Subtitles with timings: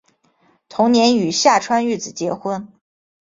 [0.67, 2.67] 同年与下川玉子结婚。